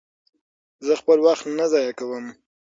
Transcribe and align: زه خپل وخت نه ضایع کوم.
زه 0.85 0.93
خپل 1.01 1.17
وخت 1.27 1.45
نه 1.57 1.65
ضایع 1.73 1.91
کوم. 1.99 2.25